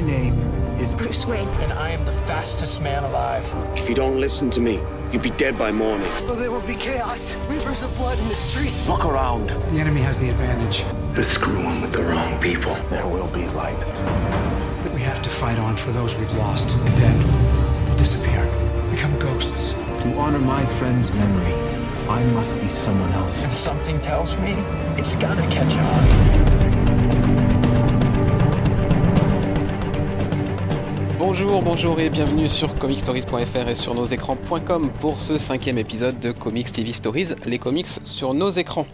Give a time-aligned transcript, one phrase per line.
[0.00, 0.32] My name
[0.80, 1.46] is Bruce Wayne.
[1.60, 3.44] And I am the fastest man alive.
[3.76, 4.80] If you don't listen to me,
[5.12, 6.10] you'll be dead by morning.
[6.22, 7.36] Oh, there will be chaos.
[7.50, 8.88] Rivers of blood in the streets.
[8.88, 9.50] Look around.
[9.50, 10.84] the enemy has the advantage.
[11.12, 12.76] They're screwing with the wrong people.
[12.88, 13.78] There will be light.
[14.82, 18.46] But we have to fight on for those we've lost, and then they'll disappear,
[18.90, 19.72] become ghosts.
[19.72, 21.52] To honor my friend's memory,
[22.08, 23.44] I must be someone else.
[23.44, 24.52] And something tells me
[24.96, 26.49] it's gonna catch on.
[31.20, 36.72] Bonjour, bonjour et bienvenue sur comicstories.fr et sur nosécrans.com pour ce cinquième épisode de Comics
[36.72, 38.86] TV Stories, les comics sur nos écrans.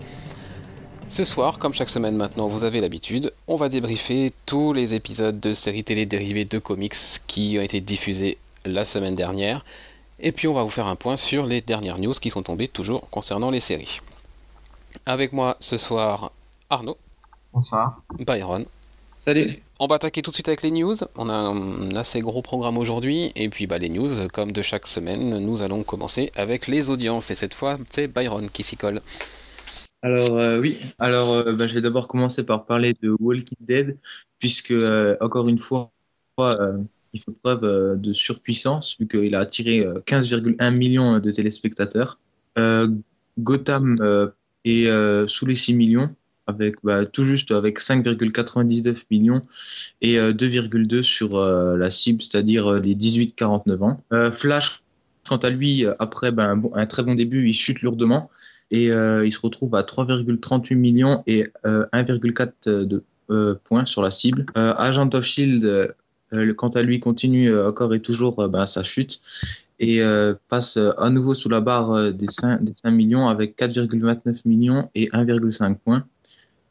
[1.06, 5.38] Ce soir, comme chaque semaine maintenant, vous avez l'habitude, on va débriefer tous les épisodes
[5.38, 6.96] de séries télé dérivées de comics
[7.28, 9.64] qui ont été diffusés la semaine dernière.
[10.18, 12.66] Et puis on va vous faire un point sur les dernières news qui sont tombées
[12.66, 14.00] toujours concernant les séries.
[15.06, 16.32] Avec moi ce soir,
[16.70, 16.96] Arnaud,
[17.52, 18.00] Bonsoir.
[18.18, 18.66] Byron.
[19.16, 19.62] Salut.
[19.80, 20.94] On va attaquer tout de suite avec les news.
[21.16, 23.32] On a un assez gros programme aujourd'hui.
[23.34, 27.30] Et puis bah, les news, comme de chaque semaine, nous allons commencer avec les audiences.
[27.30, 29.00] Et cette fois, c'est Byron qui s'y colle.
[30.02, 33.98] Alors euh, oui, alors euh, bah, je vais d'abord commencer par parler de Walking Dead,
[34.38, 35.90] puisque euh, encore une fois,
[36.38, 36.78] euh,
[37.12, 42.18] il fait preuve euh, de surpuissance, vu qu'il a attiré euh, 15,1 millions de téléspectateurs.
[42.58, 42.88] Euh,
[43.38, 44.28] Gotham euh,
[44.64, 46.14] est euh, sous les 6 millions,
[46.46, 49.42] avec bah, tout juste avec 5,99 millions
[50.00, 54.04] et euh, 2,2 sur euh, la cible, c'est-à-dire euh, les 18-49 ans.
[54.12, 54.82] Euh, Flash,
[55.28, 58.30] quant à lui, euh, après ben, un, bon- très bon début, il chute lourdement
[58.70, 64.02] et euh, il se retrouve à 3,38 millions et euh, 1,4 de euh, points sur
[64.02, 64.46] la cible.
[64.56, 65.88] Euh, Agent of Shield, euh,
[66.32, 69.20] euh, quant à lui, continue euh, encore et toujours euh, ben, sa chute
[69.78, 73.28] et euh, passe euh, à nouveau sous la barre euh, des 5, des 5 millions
[73.28, 76.06] avec 4,29 millions et 1,5 points.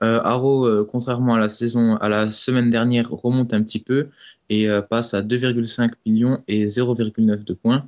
[0.03, 4.09] Euh, Arrow, euh, contrairement à la saison, à la semaine dernière, remonte un petit peu
[4.49, 7.87] et euh, passe à 2,5 millions et 0,9 de points.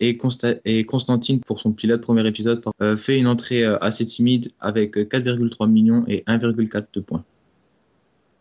[0.00, 4.04] Et, Consta- et Constantine, pour son pilote premier épisode, euh, fait une entrée euh, assez
[4.06, 7.24] timide avec euh, 4,3 millions et 1,4 de points.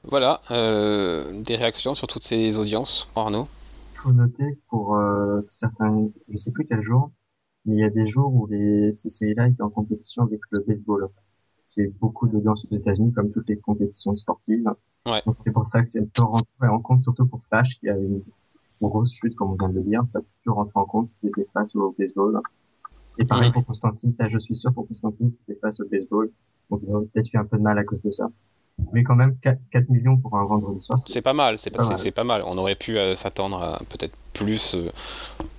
[0.03, 3.07] Voilà, euh, des réactions sur toutes ces audiences.
[3.16, 3.47] Arnaud?
[3.94, 7.11] Il faut noter que pour euh, certains, je sais plus quel jour,
[7.66, 10.63] mais il y a des jours où les, ces séries-là étaient en compétition avec le
[10.67, 11.07] baseball,
[11.73, 14.69] qui a eu beaucoup d'audience aux États-Unis, comme toutes les compétitions sportives.
[15.05, 15.21] Ouais.
[15.25, 17.97] Donc c'est pour ça que c'est peut rentrer en compte, surtout pour Flash, qui a
[17.97, 18.21] une
[18.81, 20.03] grosse chute, comme on vient de le dire.
[20.09, 22.39] Ça peut rentrer en compte si c'était face au baseball.
[23.17, 23.53] Et pareil Ouais.
[23.53, 26.29] pour Constantine, ça je suis sûr pour Constantine, c'était face au baseball.
[26.69, 28.29] Donc ils ont peut-être eu un peu de mal à cause de ça.
[28.93, 31.88] Mais quand même, 4, 4 millions pour un vendredi soir, C'est pas mal, c'est pas,
[31.88, 32.41] Pas pas mal.
[32.45, 34.89] On aurait pu euh, s'attendre à peut-être plus, euh,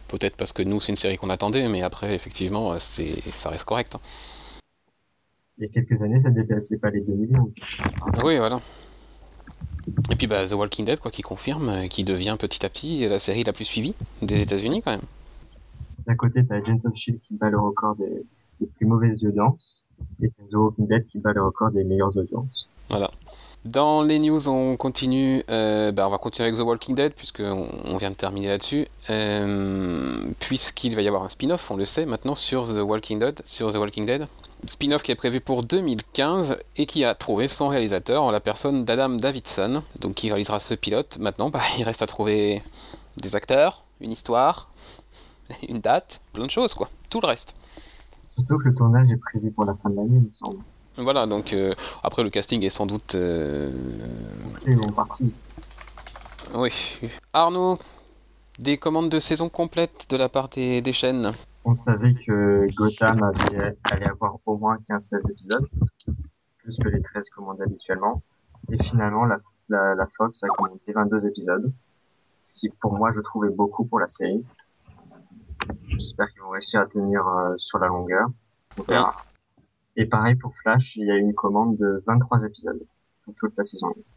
[0.08, 3.64] peut-être parce que nous c'est une série qu'on attendait, mais après effectivement euh, ça reste
[3.64, 3.94] correct.
[3.94, 4.00] hein.
[5.58, 7.52] Il y a quelques années, ça dépassait pas les 2 millions.
[8.24, 8.60] Oui, voilà.
[10.10, 13.06] Et puis bah, The Walking Dead, quoi, qui confirme, euh, qui devient petit à petit
[13.08, 15.02] la série la plus suivie des États-Unis quand même.
[16.06, 18.24] D'un côté, t'as Agents of Shield qui bat le record des,
[18.60, 19.84] des plus mauvaises audiences,
[20.22, 22.68] et t'as The Walking Dead qui bat le record des meilleures audiences.
[22.88, 23.10] Voilà.
[23.64, 25.44] Dans les news, on continue.
[25.48, 28.88] euh, bah, on va continuer avec The Walking Dead puisqu'on on vient de terminer là-dessus.
[29.10, 33.40] Euh, Puisqu'il va y avoir un spin-off, on le sait maintenant sur The Walking Dead,
[33.44, 34.26] sur The Walking Dead.
[34.66, 38.84] Spin-off qui est prévu pour 2015 et qui a trouvé son réalisateur en la personne
[38.84, 41.18] d'Adam Davidson, donc qui réalisera ce pilote.
[41.18, 42.62] Maintenant, bah, il reste à trouver
[43.16, 44.68] des acteurs, une histoire,
[45.68, 46.88] une date, plein de choses quoi.
[47.10, 47.56] Tout le reste.
[48.34, 50.58] Surtout que le tournage est prévu pour la fin de l'année, il me semble.
[50.96, 53.72] Voilà, donc euh, après le casting est sans doute euh,
[54.66, 55.26] Ils vont partir.
[56.54, 56.72] Oui.
[57.32, 57.78] Arnaud,
[58.58, 61.32] des commandes de saison complète de la part des, des chaînes?
[61.64, 65.68] On savait que Gotham avait, allait avoir au moins 15-16 épisodes,
[66.58, 68.22] plus que les 13 commandés habituellement.
[68.70, 71.72] Et finalement, la, la, la Fox a commandé 22 épisodes,
[72.44, 74.44] ce qui pour moi je trouvais beaucoup pour la série.
[75.88, 78.28] J'espère qu'ils vont réussir à tenir euh, sur la longueur.
[78.78, 79.16] On verra.
[79.96, 82.82] Et pareil pour Flash, il y a une commande de 23 épisodes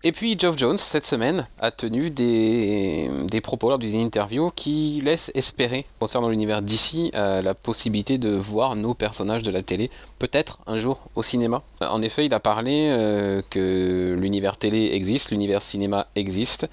[0.04, 5.02] Et puis Geoff Jones, cette semaine, a tenu des, des propos lors d'une interview qui
[5.04, 10.60] laissent espérer, concernant l'univers d'ici, la possibilité de voir nos personnages de la télé, peut-être
[10.66, 11.64] un jour au cinéma.
[11.82, 16.68] En effet, il a parlé euh, que l'univers télé existe, l'univers cinéma existe,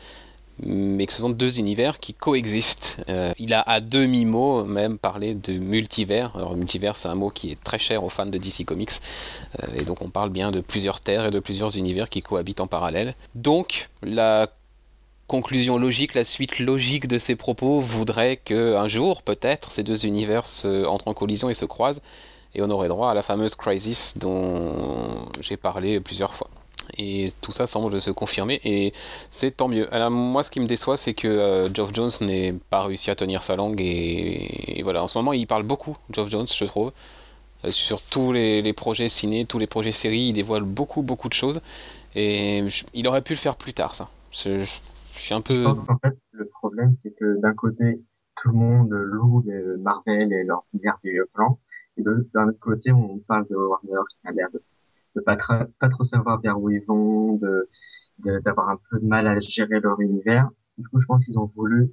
[0.65, 3.03] mais que ce sont deux univers qui coexistent.
[3.09, 6.35] Euh, il a à demi-mot même parlé de multivers.
[6.37, 8.93] Alors multivers c'est un mot qui est très cher aux fans de DC Comics,
[9.63, 12.61] Euh, et donc on parle bien de plusieurs terres et de plusieurs univers qui cohabitent
[12.61, 13.15] en parallèle.
[13.35, 14.49] Donc la
[15.27, 20.07] conclusion logique, la suite logique de ces propos voudrait que un jour peut-être ces deux
[20.07, 20.45] univers
[20.87, 22.01] entrent en collision et se croisent,
[22.55, 24.75] et on aurait droit à la fameuse crisis dont
[25.41, 26.51] j'ai parlé plusieurs fois.
[26.99, 28.93] Et tout ça semble se confirmer et
[29.31, 29.93] c'est tant mieux.
[29.95, 33.15] Alors moi ce qui me déçoit c'est que euh, Geoff Jones n'ait pas réussi à
[33.17, 36.93] tenir sa langue et, voilà en ce moment il parle beaucoup Geoff Jones je trouve
[37.65, 41.35] Euh, sur tous les, projets ciné, tous les projets séries, il dévoile beaucoup beaucoup de
[41.35, 41.61] choses
[42.15, 44.09] et je- il aurait pu le faire plus tard ça.
[44.33, 44.65] Je,
[45.15, 48.01] je suis un Je peu pense qu'en fait, le problème, c'est que d'un côté,
[48.37, 50.45] tout le monde loue les Marvel et
[50.83, 51.59] merveilleux plans,
[51.97, 54.63] et d'un autre côté, on parle de Warner qui a l'air de,
[55.17, 55.37] de pas,
[55.81, 57.69] pas trop savoir vers où ils vont, de
[58.45, 60.49] d'avoir un peu de mal à gérer leur univers.
[60.79, 61.93] Du coup, je pense qu'ils ont voulu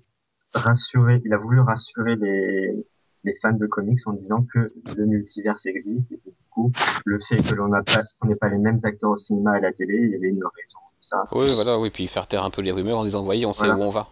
[0.54, 2.86] rassurer, il a voulu rassurer les,
[3.24, 6.72] les fans de comics en disant que le multiverse existe et que, du coup,
[7.06, 9.98] le fait que l'on n'ait pas les mêmes acteurs au cinéma et à la télé,
[10.04, 11.24] il y avait une raison, tout ça.
[11.32, 13.66] Oui, voilà, oui, puis faire taire un peu les rumeurs en disant, voyez, on sait
[13.66, 13.80] Voilà.
[13.80, 14.08] où on va.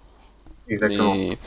[0.67, 1.13] Exactement.
[1.13, 1.37] Mais,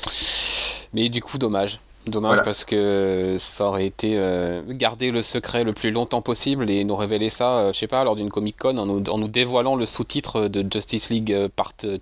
[0.95, 1.81] mais du coup, dommage.
[2.06, 2.43] Dommage Voilà.
[2.43, 6.97] parce que ça aurait été euh, garder le secret le plus longtemps possible et nous
[6.97, 9.76] révéler ça, euh, je sais pas, lors d'une Comic Con en nous, en nous dévoilant
[9.76, 11.99] le sous-titre de Justice League euh, Part 2,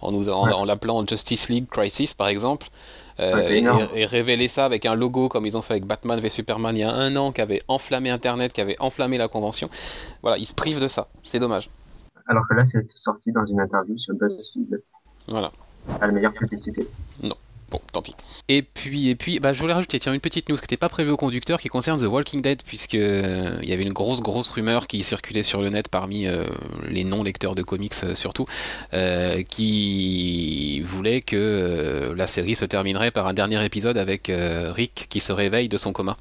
[0.00, 0.52] en, nous, en, Ouais.
[0.52, 2.68] en l'appelant Justice League Crisis par exemple.
[3.20, 3.62] Euh, Ouais,
[3.94, 6.74] et, et révéler ça avec un logo comme ils ont fait avec Batman v Superman
[6.76, 9.68] il y a un an qui avait enflammé Internet, qui avait enflammé la convention.
[10.22, 11.08] Voilà, ils se privent de ça.
[11.24, 11.68] C'est dommage.
[12.26, 14.80] Alors que là, c'est sorti dans une interview sur BuzzFeed.
[15.28, 15.50] Voilà.
[15.98, 16.86] Pas la meilleure publicité.
[17.72, 18.14] Bon, tant pis.
[18.50, 20.90] Et puis, et puis, bah, je voulais rajouter tiens, une petite news qui n'était pas
[20.90, 24.20] prévue au conducteur qui concerne The Walking Dead, puisque euh, il y avait une grosse,
[24.20, 26.44] grosse rumeur qui circulait sur le net parmi euh,
[26.86, 28.44] les non-lecteurs de comics euh, surtout,
[29.48, 35.32] qui voulait que la série se terminerait par un dernier épisode avec Rick qui se
[35.32, 36.18] réveille de son coma.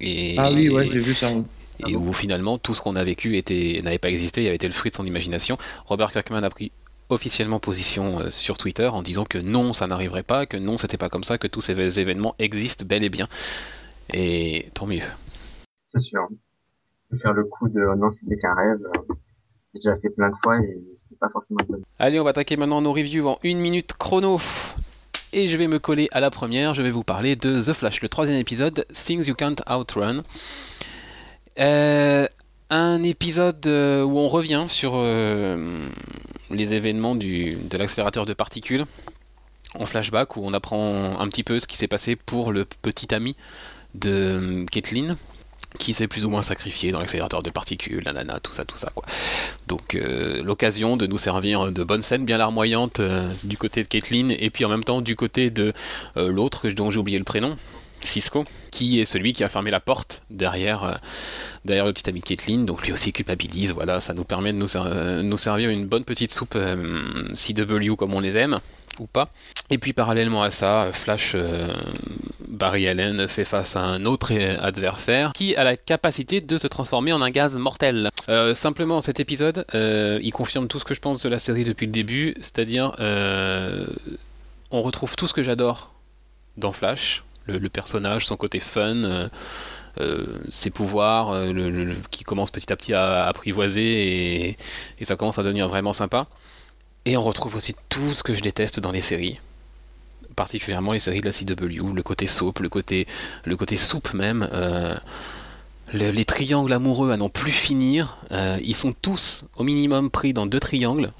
[0.00, 1.30] Et, Ah oui, ouais, j'ai vu ça.
[1.86, 4.66] et où finalement tout ce qu'on a vécu était n'avait pas existé, il avait été
[4.66, 5.56] le fruit de son imagination.
[5.86, 6.72] Robert Kirkman a pris
[7.12, 10.96] officiellement position euh, sur Twitter en disant que non, ça n'arriverait pas, que non, c'était
[10.96, 13.28] pas comme ça, que tous ces événements existent bel et bien.
[14.12, 15.02] Et tant mieux.
[15.84, 16.28] C'est sûr.
[17.20, 18.80] Faire le coup de oh non, c'était qu'un rêve.
[18.96, 19.14] euh,
[19.52, 21.82] C'était déjà fait plein de fois et c'était pas forcément bonne.
[21.98, 24.40] Allez, on va attaquer maintenant nos reviews en une minute chrono.
[25.34, 28.02] Et je vais me coller à la première, je vais vous parler de The Flash,
[28.02, 30.24] le troisième épisode, Things You Can't Outrun.
[31.58, 32.26] Euh,
[32.72, 35.78] un épisode euh, où on revient sur euh,
[36.50, 38.86] les événements du, de l'accélérateur de particules
[39.74, 43.14] en flashback, où on apprend un petit peu ce qui s'est passé pour le petit
[43.14, 43.36] ami
[43.94, 45.16] de euh, Caitlin,
[45.78, 48.90] qui s'est plus ou moins sacrifié dans l'accélérateur de particules, nanana, tout ça, tout ça,
[48.94, 49.04] quoi.
[49.66, 53.88] Donc euh, l'occasion de nous servir de bonnes scènes bien larmoyantes euh, du côté de
[53.88, 55.72] Caitlyn et puis en même temps du côté de
[56.16, 57.56] euh, l'autre dont j'ai oublié le prénom,
[58.04, 60.94] Cisco, qui est celui qui a fermé la porte derrière, euh,
[61.64, 64.58] derrière le petit ami de Caitlyn, donc lui aussi culpabilise, voilà, ça nous permet de
[64.58, 67.02] nous, euh, servir une bonne petite soupe euh,
[67.34, 68.60] CW comme on les aime,
[68.98, 69.30] ou pas.
[69.70, 71.34] Et puis parallèlement à ça, Flash,
[72.46, 77.12] Barry Allen fait face à un autre adversaire qui a la capacité de se transformer
[77.12, 78.10] en un gaz mortel.
[78.54, 81.92] Simplement, cet épisode, il confirme tout ce que je pense de la série depuis le
[81.92, 82.94] début, c'est-à-dire,
[84.70, 85.94] on retrouve tout ce que j'adore
[86.58, 88.96] dans Flash, le, le personnage, son côté fun.
[89.04, 89.28] euh,
[90.00, 93.82] euh, ses pouvoirs euh, le- le- le- qui commencent petit à petit à apprivoiser
[94.48, 94.56] et,
[94.98, 96.28] et ça commence à devenir vraiment sympa.
[97.04, 99.38] Et on retrouve aussi tout ce que je déteste dans les séries,
[100.34, 103.06] particulièrement les séries de la CW, le côté soap, le côté,
[103.44, 104.48] le côté soupe même.
[104.52, 104.94] euh,
[105.92, 108.16] le- les triangles amoureux à n'en plus finir,
[108.62, 111.12] ils sont tous au minimum pris dans deux triangles.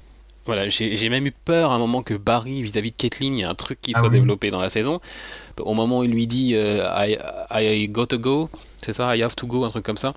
[0.47, 3.45] Voilà, j'ai même eu peur à un moment que Barry, vis-à-vis de Caitlyn, il y
[3.45, 4.15] a un truc qui Ah soit oui.
[4.15, 5.01] développé dans la saison.
[5.61, 7.19] Au moment où il lui dit euh, I,
[7.51, 8.49] I got to go,
[8.85, 10.15] c'est ça, I have to go, un truc comme ça.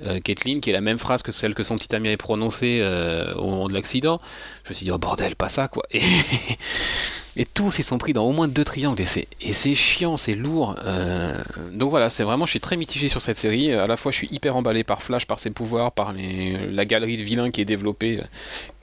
[0.00, 3.34] Euh, qui est la même phrase que celle que son petit ami avait prononcée euh,
[3.34, 4.22] au moment de l'accident.
[4.64, 5.82] Je me suis dit, oh bordel, pas ça quoi.
[7.36, 10.76] Et, tous ils sont pris dans au moins deux triangles et c'est chiant, c'est lourd.
[10.84, 11.34] Euh,
[11.72, 13.72] donc voilà, c'est vraiment, je suis très mitigé sur cette série.
[13.72, 17.18] À la fois, je suis hyper emballé par Flash, par ses pouvoirs, par la galerie
[17.18, 18.20] de vilains qui est développée,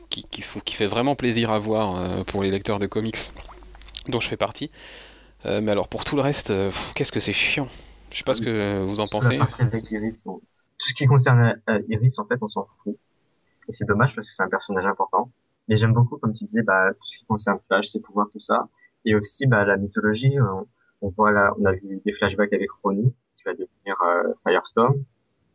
[0.09, 3.17] qui, fait vraiment plaisir à voir pour les lecteurs de comics
[4.07, 4.71] dont je fais partie.
[5.45, 7.67] Euh, mais alors pour tout le reste, euh, qu'est-ce que c'est chiant.
[8.11, 9.39] Je sais pas ce que vous en pensez.
[9.59, 10.39] Avec Iris, on-
[10.79, 12.97] tout ce qui concerne euh, Iris, en fait, on s'en fout.
[13.67, 15.31] Et c'est dommage parce que c'est un personnage important.
[15.67, 18.39] Mais j'aime beaucoup, comme tu disais, bah, tout ce qui concerne Flash, ses pouvoirs, tout
[18.39, 18.67] ça.
[19.05, 20.37] Et aussi, bah, la mythologie.
[20.39, 20.67] euh, On,
[21.01, 23.95] on voit là, on a vu des flashbacks avec Ronnie, qui va devenir
[24.45, 24.95] Firestorm.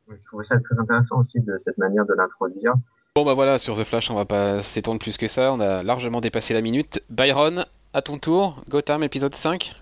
[0.08, 2.74] Je trouvais ça très intéressant aussi de cette manière de l'introduire.
[3.16, 5.82] Bon bah voilà, sur The Flash, on va pas s'étendre plus que ça, on a
[5.82, 7.02] largement dépassé la minute.
[7.10, 7.64] Byron,
[7.94, 9.72] à ton tour, Gotham épisode 5.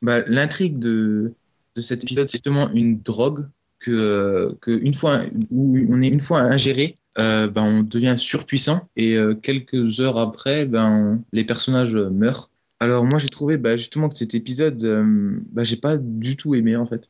[0.00, 1.34] Bah, l'intrigue de,
[1.74, 3.46] de cet épisode, c'est justement une drogue
[3.78, 8.14] que, euh, que une fois, où on est une fois ingéré, euh, ben, on devient
[8.16, 12.50] surpuissant et euh, quelques heures après, ben, les personnages meurent.
[12.80, 16.54] Alors moi, j'ai trouvé bah, justement que cet épisode, euh, bah, j'ai pas du tout
[16.54, 17.08] aimé en fait.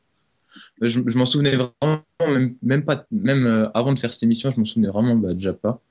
[0.81, 4.51] je, je m'en souvenais vraiment, même, même pas, même euh, avant de faire cette émission,
[4.51, 5.81] je m'en souvenais vraiment bah, déjà pas.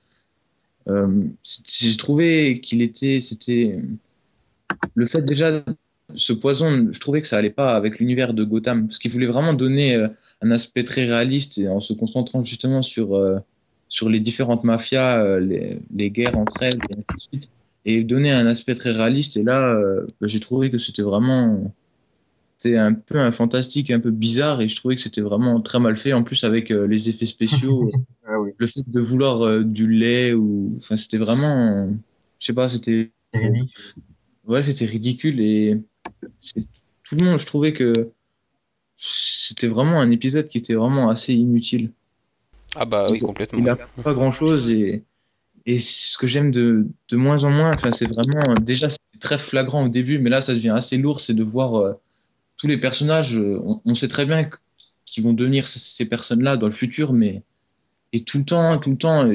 [1.44, 3.82] J'ai trouvé qu'il était, c'était
[4.94, 5.64] le fait déjà
[6.14, 9.26] ce poison, je trouvais que ça allait pas avec l'univers de Gotham, parce qu'il voulait
[9.26, 10.08] vraiment donner euh,
[10.40, 13.38] un aspect très réaliste et en se concentrant justement sur euh,
[13.88, 17.50] sur les différentes mafias, euh, les, les guerres entre elles et ainsi de suite,
[17.84, 19.36] et donner un aspect très réaliste.
[19.36, 21.72] Et là, euh, bah, j'ai trouvé que c'était vraiment
[22.58, 25.78] c'était un peu un fantastique, un peu bizarre, et je trouvais que c'était vraiment très
[25.78, 26.14] mal fait.
[26.14, 27.90] En plus, avec les effets spéciaux,
[28.28, 31.88] Ah oui, le fait de vouloir du lait ou, enfin, c'était vraiment,
[32.40, 33.12] je sais pas, c'était.
[34.46, 35.80] Ouais, c'était ridicule et
[37.04, 38.10] tout le monde, je trouvais que
[38.96, 41.92] c'était vraiment un épisode qui était vraiment assez inutile.
[42.74, 43.58] Ah bah oui, complètement.
[43.58, 45.04] Il a pas grand chose et
[45.68, 48.88] et ce que j'aime de de moins en moins, enfin, c'est vraiment déjà
[49.20, 51.92] très flagrant au début, mais là ça devient assez lourd, c'est de voir euh,
[52.56, 53.36] tous les personnages.
[53.36, 54.48] euh, on, on sait très bien
[55.04, 57.42] qu'ils vont devenir ces, ces personnes-là dans le futur, mais
[58.12, 59.28] et tout le temps, tout le temps,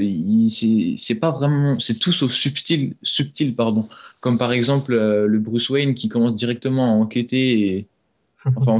[0.98, 3.88] c'est pas vraiment, c'est tout sauf subtil, subtil, pardon.
[4.22, 7.88] Comme par exemple euh, le Bruce Wayne qui commence directement à enquêter et
[8.56, 8.80] enfin, on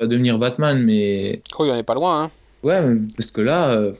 [0.00, 2.30] va devenir Batman, mais Oh, il en est pas loin, hein.
[2.62, 3.92] ouais, parce que là, euh,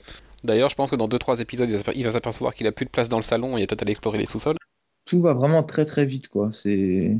[0.43, 2.71] D'ailleurs, je pense que dans 2-3 épisodes, il va s'aper- il va s'apercevoir qu'il a
[2.73, 4.57] plus de place dans le salon et il va peut-être aller explorer les sous-sols.
[5.05, 6.51] tout va vraiment très très vite, quoi.
[6.51, 7.15] C'est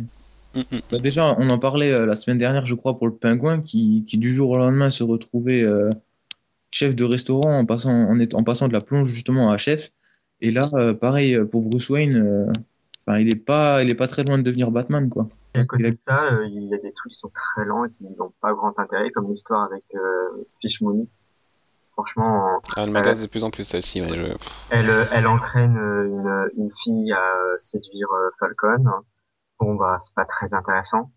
[0.55, 0.79] Mm, mm.
[0.91, 4.03] Bah, déjà, on en parlait euh, la semaine dernière, je crois, pour le pingouin, qui,
[4.07, 5.89] qui du jour au lendemain se retrouvait euh,
[6.73, 9.89] chef de restaurant en passant, en, étant- en passant de la plonge justement à chef.
[10.41, 12.51] Et là, euh, pareil euh, pour Bruce Wayne, euh,
[13.07, 15.27] enfin, il est pas, il est pas très loin de devenir Batman, quoi.
[15.55, 17.85] Et à côté de ça, euh, il y a des trucs qui sont très lents
[17.85, 21.07] et qui n'ont pas grand intérêt, comme l'histoire avec euh, Fish Mooney.
[21.91, 24.01] Franchement, Ah, elle m'agace de plus en plus celle-ci.
[24.01, 24.33] ouais, je-
[24.71, 28.07] elle, elle entraîne une, une fille à séduire
[28.39, 28.81] Falcon.
[29.59, 31.11] Bon, bah, c'est pas très intéressant.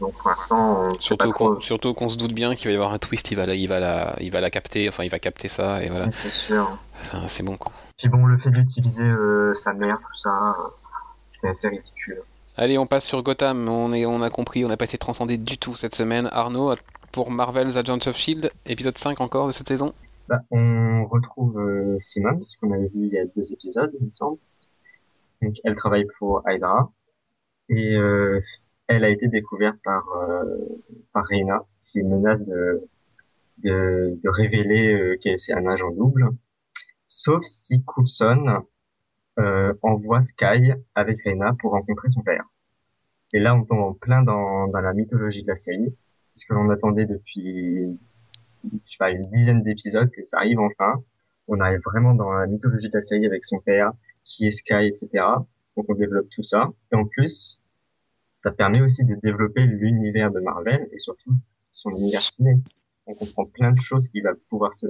[0.00, 1.54] Donc, pour l'instant, on Surtout trop.
[1.54, 3.54] qu'on surtout qu'on se doute bien qu'il va y avoir un twist, il va, la,
[3.54, 6.12] il, va la, il va la capter, enfin il va capter ça, et voilà.
[6.12, 6.78] C'est sûr.
[7.00, 7.72] Enfin, c'est bon quoi.
[7.96, 10.68] Puis bon, le fait d'utiliser euh, sa mère, tout ça, euh,
[11.32, 12.22] c'était assez ridicule.
[12.56, 15.38] Allez, on passe sur Gotham, on, est, on a compris, on n'a pas été transcendé
[15.38, 16.28] du tout cette semaine.
[16.32, 16.74] Arnaud,
[17.10, 19.94] pour Marvel's Agents of Shield, épisode 5 encore de cette saison
[20.28, 24.06] Bah, on retrouve euh, Simone, ce qu'on avait vu il y a deux épisodes, il
[24.06, 24.38] me semble.
[25.40, 26.90] Donc, elle travaille pour Hydra.
[27.70, 28.34] Et euh,
[28.88, 30.44] elle a été découverte par, euh,
[31.12, 32.88] par Reina, qui menace de,
[33.58, 36.30] de, de révéler euh, qu'elle c'est un agent double.
[37.06, 38.64] Sauf si Coulson
[39.38, 42.44] euh, envoie Sky avec Reina pour rencontrer son père.
[43.32, 45.94] Et là, on tombe en plein dans, dans la mythologie de la série.
[46.30, 47.98] C'est ce que l'on attendait depuis
[48.64, 51.02] je sais pas, une dizaine d'épisodes que ça arrive enfin.
[51.48, 53.92] On arrive vraiment dans la mythologie de la série avec son père,
[54.24, 55.24] qui est Sky, etc.
[55.76, 56.70] Donc on développe tout ça.
[56.92, 57.60] Et en plus,
[58.42, 61.32] ça permet aussi de développer l'univers de Marvel et surtout
[61.70, 62.58] son univers ciné.
[63.06, 64.86] On comprend plein de choses qui va pouvoir se,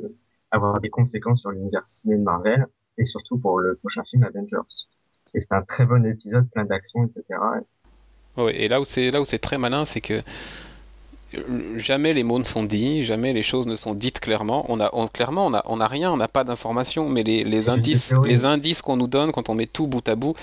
[0.51, 2.67] avoir des conséquences sur l'univers ciné de Marvel
[2.97, 4.57] et surtout pour le prochain film Avengers.
[5.35, 7.25] Et c'est un très bon épisode, plein d'actions, etc.
[8.39, 10.23] Ouais, et là où c'est là où c'est très malin, c'est que
[11.77, 14.65] jamais les mots ne sont dits, jamais les choses ne sont dites clairement.
[14.71, 17.69] On a on- clairement on a on a rien, on n'a pas d'informations, mais les,
[17.69, 20.35] indices les indices qu'on nous donne quand on met tout bout à bout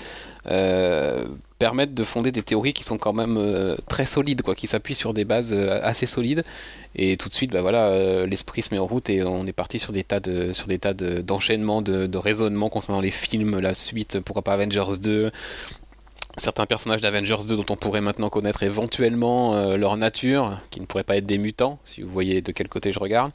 [0.46, 1.24] euh,
[1.60, 4.96] permettent de fonder des théories qui sont quand même euh, très solides, quoi, qui s'appuient
[4.96, 6.42] sur des bases euh, assez solides.
[6.96, 9.52] Et tout de suite, bah voilà, euh, l'esprit se met en route et on est
[9.52, 13.12] parti sur des tas de sur des tas de- d'enchaînements, de, de raisonnements concernant les
[13.12, 15.30] films, la suite, pourquoi pas Avengers 2
[16.38, 20.86] certains personnages d'Avengers 2 dont on pourrait maintenant connaître éventuellement euh, leur nature, qui ne
[20.86, 23.32] pourraient pas être des mutants, si vous voyez de quel côté je regarde.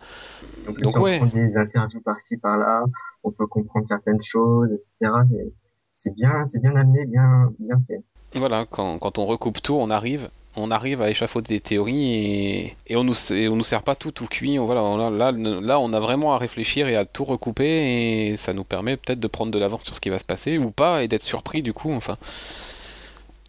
[0.82, 1.18] Donc, on ouais.
[1.18, 2.86] prend des interviews par-ci par-là,
[3.24, 5.24] on peut comprendre certaines choses, etc.
[5.34, 5.54] Et
[5.94, 8.02] c'est bien, c'est bien amené, bien, bien fait.
[8.36, 12.76] Voilà, quand, quand on recoupe tout, on arrive, on arrive à échafauder des théories et,
[12.88, 14.60] et on nous et on nous sert pas tout tout cuit.
[14.60, 18.36] On- Voilà, on là, là, on a vraiment à réfléchir et à tout recouper et
[18.38, 20.72] ça nous permet peut-être de prendre de l'avance sur ce qui va se passer ou
[20.72, 21.92] pas et d'être surpris du coup.
[21.94, 22.18] Enfin,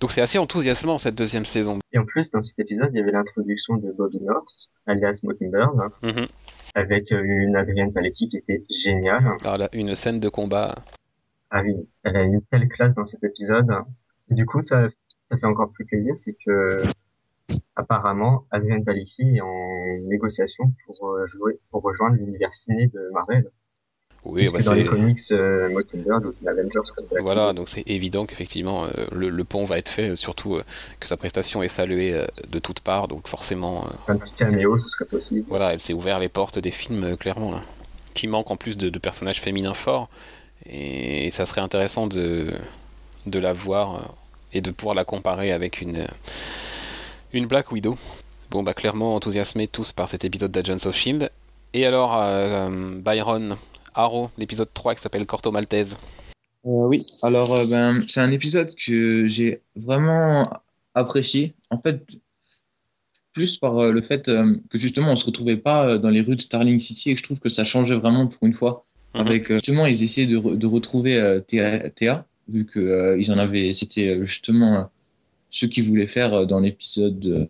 [0.00, 1.78] donc c'est assez enthousiasmant cette deuxième saison.
[1.92, 5.74] Et en plus, dans cet épisode, il y avait l'introduction de Bobby North, alias Mockingbird,
[6.02, 6.26] Mhm.
[6.74, 9.24] avec euh, une Adrienne Palicki qui était géniale.
[9.42, 10.74] Alors là, une scène de combat.
[11.50, 11.74] Ah oui,
[12.04, 13.70] elle a une telle classe dans cet épisode.
[14.30, 14.86] Et du coup, ça,
[15.22, 16.84] ça fait encore plus plaisir, c'est que
[17.76, 23.50] apparemment, Adrienne Palicki est en négociation pour euh, jouer, pour rejoindre l'univers ciné de Marvel.
[24.26, 26.56] Oui, bah, dans les comics, euh, Mockingbird ou Black
[27.20, 30.64] Voilà, donc c'est évident qu'effectivement euh, le, le pont va être fait, surtout euh,
[30.98, 35.04] que sa prestation est saluée de toutes parts, donc forcément, un petit caméo, ce serait
[35.04, 35.46] possible.
[35.48, 37.62] voilà, elle s'est ouvert les portes des films clairement là,
[38.14, 40.08] qui manquent en plus de, de personnages féminins forts,
[40.68, 42.52] et, ça serait intéressant de,
[43.26, 43.98] de la voir euh,
[44.52, 46.06] et de pouvoir la comparer avec une,
[47.32, 47.96] une Black Widow.
[48.50, 51.30] Bon, bah clairement enthousiasmés tous par cet épisode d'Agents of Shield.
[51.74, 53.56] Et alors, euh, Byron,
[53.94, 55.98] Arrow, l'épisode 3 qui s'appelle Corto Maltese.
[56.64, 60.48] Euh, oui, alors euh, ben, c'est un épisode que j'ai vraiment
[60.94, 61.54] apprécié.
[61.70, 62.00] En fait,
[63.32, 66.22] plus par euh, le fait euh, que justement on se retrouvait pas euh, dans les
[66.22, 68.84] rues de Starling City et que je trouve que ça changeait vraiment pour une fois.
[69.14, 69.20] Mhm.
[69.20, 73.30] Avec euh, justement ils essayaient de, re- de retrouver euh, Théa, vu que euh, ils
[73.32, 74.82] en avaient, c'était euh, justement euh,
[75.50, 77.48] ce qu'ils voulaient faire euh, dans l'épisode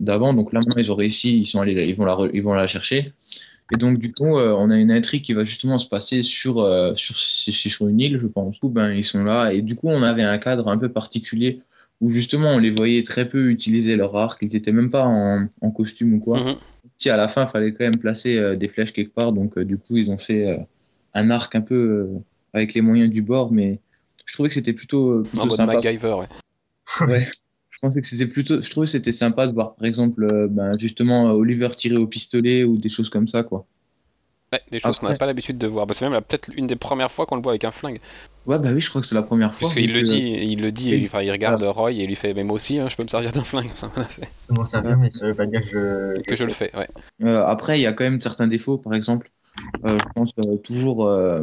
[0.00, 0.34] d'avant.
[0.34, 2.66] Donc là maintenant ils ont réussi, ils sont allés, ils vont la, ils vont la
[2.66, 3.12] chercher.
[3.72, 6.58] Et donc du coup, euh, on a une intrigue qui va justement se passer sur
[6.60, 8.52] euh, sur sur une île, je pense.
[8.52, 10.90] Du coup, ben ils sont là et du coup, on avait un cadre un peu
[10.92, 11.62] particulier
[12.00, 15.48] où justement on les voyait très peu utiliser leur arc, ils étaient même pas en,
[15.60, 16.40] en costume ou quoi.
[16.40, 16.56] Mhm.
[16.98, 19.56] Si à la fin, il fallait quand même placer euh, des flèches quelque part, donc
[19.56, 20.58] euh, du coup, ils ont fait euh,
[21.14, 22.06] un arc un peu euh,
[22.52, 23.80] avec les moyens du bord, mais
[24.24, 25.74] je trouvais que c'était plutôt, euh, plutôt En mode sympa.
[25.74, 26.28] MacGyver, ouais.
[27.06, 27.26] Ouais.
[27.70, 30.48] Je pensais que c'était plutôt, je trouvais que c'était sympa de voir, par exemple, euh,
[30.48, 33.66] ben, justement, euh, Oliver tirer au pistolet ou des choses comme ça, quoi.
[34.52, 35.86] Ouais, des choses qu'on n'a pas l'habitude de voir.
[35.86, 38.00] Bah, c'est même la- peut-être une des premières fois qu'on le voit avec un flingue.
[38.46, 39.68] Ouais, bah oui, je crois que c'est la première fois.
[39.68, 41.02] Puisqu'il vu le dit, il le dit, oui.
[41.02, 43.02] et, enfin, il regarde Roy et il lui fait Mais moi aussi, hein, je peux
[43.02, 43.70] me servir d'un flingue.
[44.46, 46.22] Comment ça vient, mais ça veut pas dire que je.
[46.22, 46.88] que je le fais, ouais.
[47.22, 49.30] Euh, après, il y a quand même certains défauts, par exemple,
[49.84, 51.42] euh, je pense euh, toujours euh,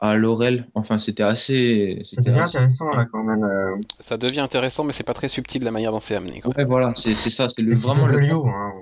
[0.00, 0.66] à Laurel.
[0.74, 3.44] Enfin, c'était assez, Ça c'était devient assez- intéressant là quand même.
[3.44, 3.76] Euh...
[4.00, 6.40] Ça devient intéressant, mais c'est pas très subtil la manière dont c'est amené.
[6.40, 6.52] quoi.
[6.56, 8.72] Ouais, voilà, c'est ça, c'est le vraiment le hein,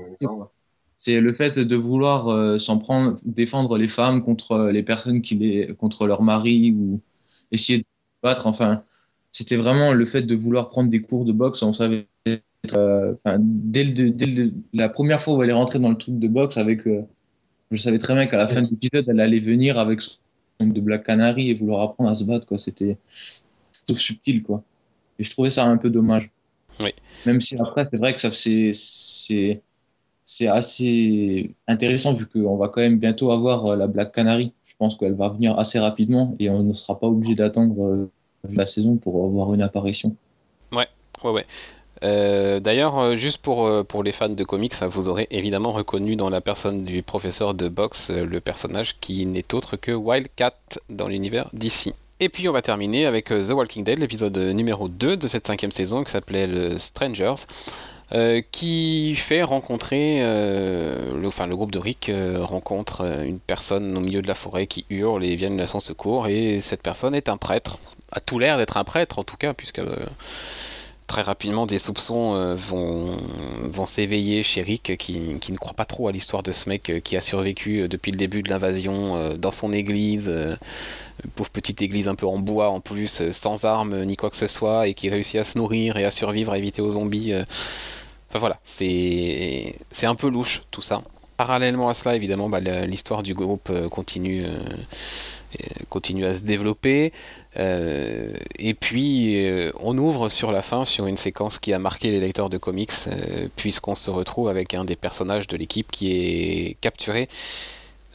[1.00, 5.36] c'est le fait de vouloir euh, s'en prendre, défendre les femmes contre les personnes qui
[5.36, 7.00] les, contre leur mari ou
[7.52, 7.84] essayer de
[8.22, 8.48] battre.
[8.48, 8.82] Enfin,
[9.30, 11.62] c'était vraiment le fait de vouloir prendre des cours de boxe.
[11.62, 12.08] On savait,
[12.74, 15.96] euh, enfin, dès le, dès le- la première fois où elle est rentrée dans le
[15.98, 17.02] truc de boxe avec, euh,
[17.70, 20.12] je savais très bien qu'à la fin de l'épisode, elle allait venir avec son
[20.60, 22.58] de Black Canary et vouloir apprendre à se battre, quoi.
[22.58, 22.96] C'était
[23.86, 24.62] tout subtil, quoi.
[25.18, 26.30] Et je trouvais ça un peu dommage.
[26.80, 26.94] Oui.
[27.26, 29.62] Même si après, c'est vrai que ça, c'est, c'est,
[30.24, 34.52] c'est assez intéressant vu qu'on va quand même bientôt avoir euh, la Black Canary.
[34.64, 38.10] Je pense qu'elle va venir assez rapidement et on ne sera pas obligé d'attendre euh,
[38.48, 40.14] la saison pour avoir une apparition.
[40.70, 40.88] Ouais,
[41.24, 41.46] ouais.
[42.04, 45.72] Euh, D'ailleurs, euh, juste pour, euh, pour les fans de comics, hein, vous aurez évidemment
[45.72, 50.54] reconnu dans la personne du professeur de boxe le personnage qui n'est autre que Wildcat
[50.88, 51.94] dans l'univers d'ici.
[52.20, 55.70] Et puis on va terminer avec The Walking Dead, l'épisode numéro 2 de cette cinquième
[55.70, 57.46] saison qui s'appelait le Strangers,
[58.50, 64.26] qui fait rencontrer, le, enfin le groupe de Rick rencontre une personne au milieu de
[64.26, 67.78] la forêt qui hurle et viennent à son secours, et cette personne est un prêtre,
[68.10, 69.80] a tout l'air d'être un prêtre en tout cas, puisque...
[71.08, 73.16] très rapidement des soupçons euh, vont,
[73.86, 77.00] s'éveiller chez Rick qui, qui ne croit pas trop à l'histoire de ce mec euh,
[77.00, 80.30] qui a survécu euh, depuis le début de l'invasion dans son église,
[81.34, 84.46] pauvre petite église un peu en bois en plus, sans armes ni quoi que ce
[84.46, 87.32] soit, et qui réussit à se nourrir et à survivre, à éviter aux zombies.
[88.28, 91.02] Enfin voilà, c'est un peu louche tout ça.
[91.38, 94.58] Parallèlement à cela, évidemment, bah, l'histoire du groupe euh, continue, euh,
[95.88, 97.12] continue à se développer.
[97.56, 99.48] Euh, et puis,
[99.80, 102.90] on ouvre sur la fin sur une séquence qui a marqué les lecteurs de comics,
[103.54, 107.28] puisqu'on se retrouve avec un des personnages de l'équipe qui est capturé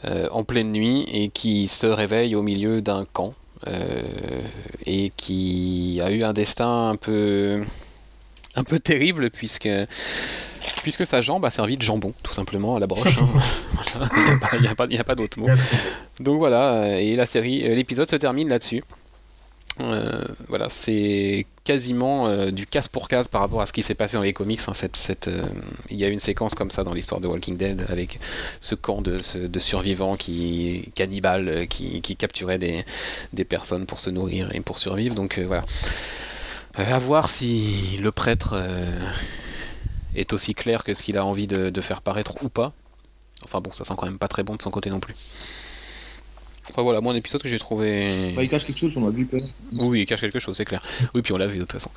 [0.04, 3.32] en pleine nuit et qui se réveille au milieu d'un camp
[4.84, 7.64] et qui a eu un destin un peu
[8.56, 9.68] un peu terrible puisque
[10.82, 13.18] puisque sa jambe a servi de jambon tout simplement à la broche.
[13.18, 14.08] hein.
[14.54, 15.48] Il n'y a pas, d'autre mot.
[16.20, 18.82] Donc voilà, et la série, euh, l'épisode se termine là-dessus.
[19.80, 23.94] Euh, voilà, c'est quasiment euh, du case pour case par rapport à ce qui s'est
[23.94, 24.60] passé dans les comics.
[24.68, 25.42] hein, cette, cette, euh,
[25.90, 28.20] il y a une séquence comme ça dans l'histoire de Walking Dead avec
[28.60, 29.20] ce camp de,
[29.58, 32.84] survivants qui cannibales qui, qui capturaient des,
[33.32, 35.14] des personnes pour se nourrir et pour survivre.
[35.14, 35.64] Donc voilà.
[36.78, 39.12] Euh, à voir si le prêtre euh,
[40.14, 42.72] est aussi clair que ce qu'il a envie de, de faire paraître ou pas.
[43.44, 45.16] Enfin bon, ça sent quand même pas très bon de son côté non plus.
[46.70, 48.34] Enfin voilà, moi un épisode que j'ai trouvé.
[48.38, 49.28] il cache quelque chose, on a vu.
[49.72, 50.82] Oui, il cache quelque chose, c'est clair.
[51.14, 51.90] Oui, puis on l'a vu de toute façon.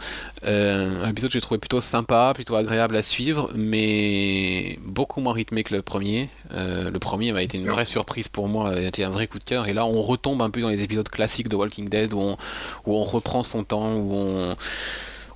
[0.43, 5.34] Euh, un épisode que j'ai trouvé plutôt sympa, plutôt agréable à suivre, mais beaucoup moins
[5.34, 6.30] rythmé que le premier.
[6.51, 9.39] Euh, le premier m'a été une vraie surprise pour moi, a été un vrai coup
[9.39, 9.67] de cœur.
[9.67, 12.38] Et là, on retombe un peu dans les épisodes classiques de Walking Dead où on,
[12.86, 14.56] où on reprend son temps, où on,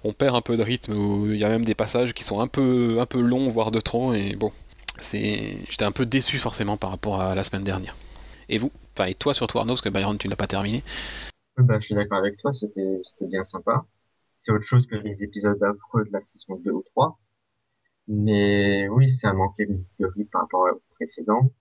[0.04, 2.41] on perd un peu de rythme, où il y a même des passages qui sont
[2.41, 4.13] un peu, un peu longs, voire de trop.
[4.13, 4.52] Et bon,
[5.00, 7.96] c'est, j'étais un peu déçu forcément par rapport à la semaine dernière.
[8.50, 8.72] Et vous?
[8.93, 10.84] Enfin, et toi surtout Arnaud, parce que Byron, tu n'as pas terminé.
[11.58, 13.86] Bah, je suis d'accord avec toi, c'était, bien sympa.
[14.38, 17.19] C'est autre chose que les épisodes affreux de la saison 2 ou 3.
[18.08, 21.51] Mais oui, c'est un manqué de rythme par rapport au précédent.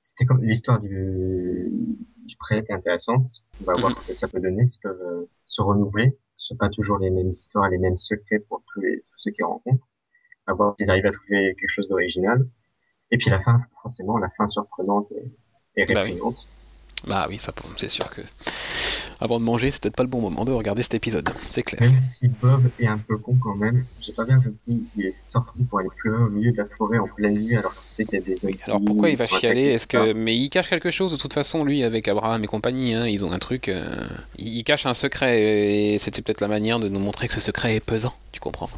[0.00, 1.68] C'était comme l'histoire du,
[2.24, 3.28] du prêtre est intéressante.
[3.60, 3.94] On va voir Mhm.
[3.96, 6.16] ce que ça peut donner, s'ils peuvent euh, se renouveler.
[6.36, 9.30] Ce sont pas toujours les mêmes histoires, les mêmes secrets pour tous les, tous ceux
[9.32, 9.86] qui rencontrent.
[10.46, 12.46] à voir s'ils arrivent à trouver quelque chose d'original.
[13.10, 15.30] Et puis la fin, forcément, la fin surprenante et,
[15.78, 16.18] et Bah oui.
[17.06, 18.22] Bah oui, ça c'est sûr que
[19.20, 21.80] avant de manger, c'est peut-être pas le bon moment de regarder cet épisode, c'est clair.
[21.80, 25.14] Même si Bob est un peu con quand même, j'ai pas bien compris, il est
[25.14, 28.04] sorti pour aller pleurer au milieu de la forêt en pleine nuit alors qu'il sait
[28.04, 28.58] qu'il y a des zombies.
[28.64, 29.66] Alors pourquoi il va chialer?
[29.66, 30.06] Est-ce ça.
[30.06, 33.06] que mais il cache quelque chose de toute façon lui avec Abraham et compagnie hein,
[33.06, 33.68] Ils ont un truc.
[33.68, 34.06] euh,
[34.38, 35.40] Il cache un secret
[35.94, 38.14] et c'était peut-être la manière de nous montrer que ce secret est pesant.
[38.32, 38.70] Tu comprends?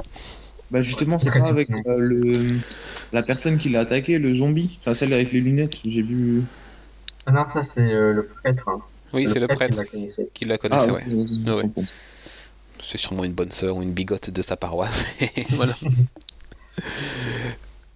[0.70, 2.58] Bah justement, c'est pas avec euh, le
[3.12, 6.42] la personne qui l'a attaqué, le zombie, enfin celle avec les lunettes, j'ai vu.
[7.26, 8.68] Ah non, ça c'est euh, le prêtre.
[8.68, 8.80] hein.
[9.12, 10.30] Oui, c'est le qui prêtre la connaissait.
[10.33, 10.90] qui la connaissait.
[10.90, 11.64] ah ouais.
[12.83, 15.04] C'est sûrement une bonne sœur ou une bigote de sa paroisse.
[15.50, 15.74] Voilà.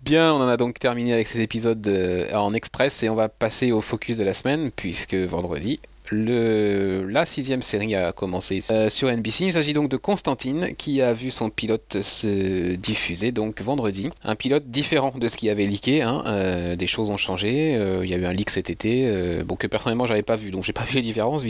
[0.02, 3.28] Bien, on en a donc terminé avec ces épisodes euh, en express et on va
[3.30, 8.90] passer au focus de la semaine puisque vendredi, le, la sixième série a commencé euh,
[8.90, 9.46] sur NBC.
[9.46, 14.10] Il s'agit donc de Constantine qui a vu son pilote se diffuser donc vendredi.
[14.22, 16.02] Un pilote différent de ce qui avait leaké.
[16.02, 17.76] hein, euh, des choses ont changé.
[17.76, 20.50] euh, il y a eu un leak cet été, bon que personnellement j'avais pas vu,
[20.50, 21.42] donc j'ai pas vu les différences,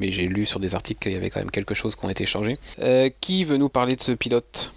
[0.00, 2.10] mais j'ai lu sur des articles qu'il y avait quand même quelque chose qui ont
[2.10, 2.58] été changés.
[2.80, 4.72] Euh, qui veut nous parler de ce pilote?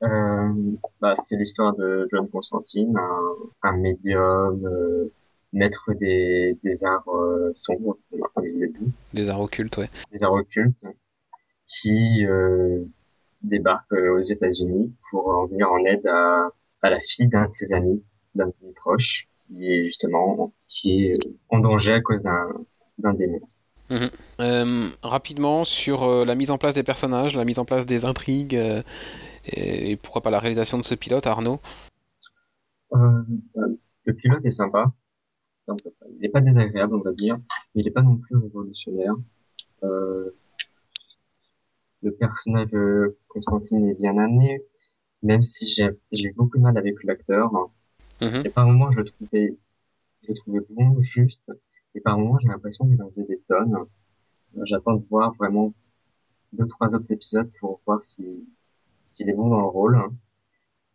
[0.00, 2.94] Bah, c'est l'histoire de John Constantine,
[3.62, 5.10] un, médium,
[5.52, 7.96] maître des, des arts euh, sombres,
[8.34, 9.88] comme il le dit, des arts occultes, ouais.
[10.12, 10.76] des arts occultes,
[11.66, 12.84] qui euh,
[13.42, 16.48] débarque euh, aux États-Unis pour en venir en aide à,
[16.82, 18.02] à la fille d'un de ses amis,
[18.34, 22.48] d'un de ses proches, qui est justement qui est en danger à cause d'un
[22.98, 23.40] d'un démon.
[24.40, 28.04] Euh, rapidement sur euh, la mise en place des personnages, la mise en place des
[28.04, 28.82] intrigues, euh,
[29.46, 31.58] et, et pourquoi pas la réalisation de ce pilote, Arnaud?
[32.92, 33.22] Euh,
[34.04, 34.92] le pilote est sympa.
[36.10, 37.36] Il n'est pas désagréable, on va dire,
[37.74, 39.14] mais il n'est pas non plus révolutionnaire.
[39.82, 40.30] Euh,
[42.02, 44.62] le personnage de Constantine est bien amené,
[45.22, 47.52] même si j'ai beaucoup de mal avec l'acteur.
[48.20, 48.42] Mhm.
[48.44, 49.56] Et par moments, je le trouvais,
[50.22, 51.52] je le trouvais bon, juste,
[51.94, 53.76] et par moments, j'ai l'impression qu'il en faisait des tonnes.
[54.64, 55.72] J'attends de voir vraiment
[56.52, 58.46] deux, trois autres épisodes pour voir si
[59.04, 59.98] s'il est bon dans le rôle.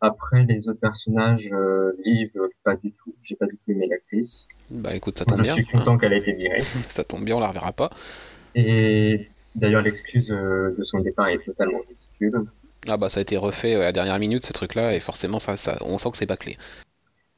[0.06, 3.14] Après, les autres personnages, euh, Liv, euh, pas du tout.
[3.22, 4.46] J'ai pas du tout aimé l'actrice.
[4.70, 5.54] Bah écoute, ça tombe Je bien.
[5.54, 6.58] suis content qu'elle ait été virée.
[6.60, 6.80] hein.
[6.88, 7.90] Ça tombe bien, on la reverra pas.
[8.54, 12.44] Et d'ailleurs, l'excuse euh, de son départ est totalement ridicule.
[12.86, 15.56] Ah bah ça a été refait à la dernière minute ce truc-là, et forcément ça,
[15.56, 16.56] ça, on sent que c'est bâclé.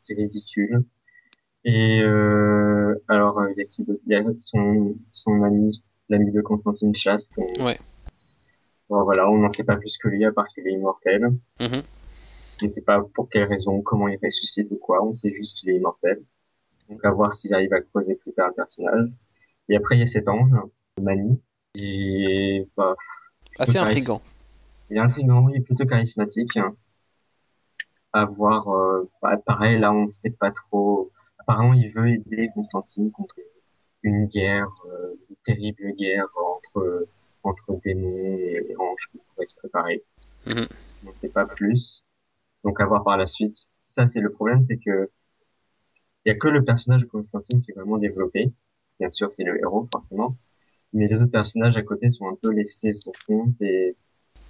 [0.03, 0.83] C'est ridicule.
[1.65, 6.41] Et euh, alors, il y a qui Il y a son, son ami, l'ami de
[6.41, 7.33] Constantine Chaste.
[7.39, 7.79] On- Ouais.
[8.89, 11.29] Bon, voilà, on n'en sait pas plus que lui, à part qu'il est immortel.
[11.61, 11.83] Mhm.
[11.83, 11.83] On
[12.65, 15.05] ne sait pas pour quelle raison, comment il ressuscite ou quoi.
[15.05, 16.23] On sait juste qu'il est immortel.
[16.89, 19.09] Donc à voir s'ils arrivent à creuser plus tard le personnage.
[19.69, 20.51] Et après, il y a cet ange,
[21.01, 21.41] Mani,
[21.75, 22.95] qui est, bah,
[23.59, 24.23] Assez intrigant.
[24.91, 26.57] il est intriguant, il est plutôt charismatique.
[26.57, 26.75] hein.
[28.13, 31.11] À voir, euh, bah, pareil, là, on ne sait pas trop.
[31.39, 33.35] Apparemment, il veut aider Constantine contre
[34.03, 37.07] une guerre, euh, une terrible guerre entre
[37.43, 40.03] entre démons et anges qui pourraient se préparer.
[40.47, 40.53] On
[41.11, 42.03] ne sait pas plus.
[42.67, 43.55] Donc à voir par la suite.
[43.81, 45.09] Ça, c'est le problème, c'est que
[46.25, 48.53] il y a que le personnage de Constantine qui est vraiment développé.
[48.99, 50.37] Bien sûr, c'est le héros, forcément.
[50.93, 53.95] Mais les autres personnages à côté sont un peu laissés pour compte et,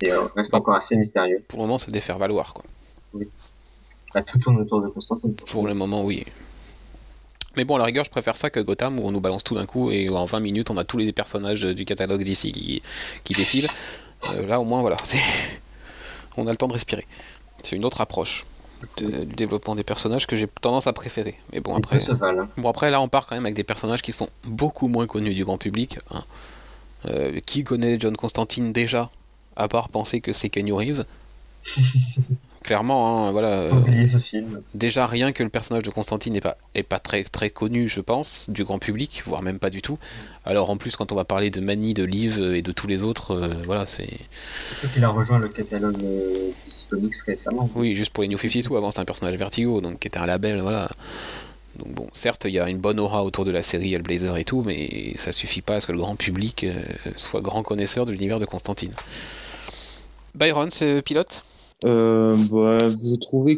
[0.00, 1.44] et euh, restent encore assez mystérieux.
[1.46, 2.64] Pour le moment, c'est des faire valoir quoi.
[4.14, 5.34] Bah, tout tourne autour de Constantine.
[5.50, 6.24] Pour le moment, oui.
[7.54, 9.54] Mais bon, à la rigueur, je préfère ça que Gotham où on nous balance tout
[9.54, 12.82] d'un coup et en 20 minutes on a tous les personnages du catalogue d'ici qui,
[13.24, 13.68] qui défilent.
[14.30, 14.96] Euh, là, au moins, voilà,
[16.38, 17.06] on a le temps de respirer.
[17.64, 18.46] C'est une autre approche
[18.98, 21.36] de- du développement des personnages que j'ai tendance à préférer.
[21.52, 22.00] Mais bon, après,
[22.56, 25.34] bon, après là, on part quand même avec des personnages qui sont beaucoup moins connus
[25.34, 25.98] du grand public.
[26.10, 26.24] hein.
[27.06, 29.10] Euh, qui connaît John Constantine déjà,
[29.56, 31.04] à part penser que c'est Kenny Reeves?
[32.66, 33.48] Clairement, hein, voilà.
[33.60, 34.60] euh, Oubliez ce film.
[34.74, 38.00] Déjà, rien que le personnage de Constantine n'est pas, est pas très, très connu, je
[38.00, 40.00] pense, du grand public, voire même pas du tout.
[40.44, 43.04] Alors en plus, quand on va parler de Mani, de Liv et de tous les
[43.04, 44.08] autres, euh, voilà, c'est...
[44.92, 47.70] Qu'il a rejoint le catalogue euh, DC Comics récemment.
[47.76, 50.26] Oui, juste pour les New 52, avant c'était un personnage Vertigo, donc qui était un
[50.26, 50.90] label, voilà.
[51.78, 54.44] Donc bon, certes, il y a une bonne aura autour de la série Hellblazer et
[54.44, 56.66] tout, mais ça suffit pas à ce que le grand public
[57.14, 58.92] soit grand connaisseur de l'univers de Constantine.
[60.34, 61.44] Byron, c'est pilote?
[61.84, 62.78] Euh, bah,